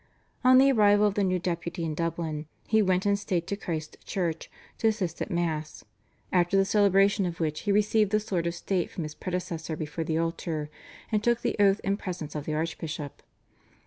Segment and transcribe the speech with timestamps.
[0.43, 4.03] On the arrival of the new Deputy in Dublin he went in state to Christ's
[4.03, 5.85] Church to assist at Mass,
[6.31, 10.03] after the celebration of which he received the sword of state from his predecessor before
[10.03, 10.71] the altar,
[11.11, 13.21] and took the oath in presence of the archbishop.